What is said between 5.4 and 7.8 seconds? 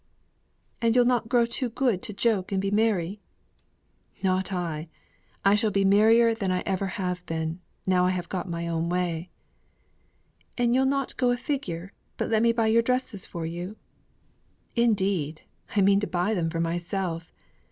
I shall be merrier than I have ever been,